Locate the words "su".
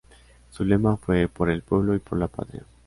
0.49-0.65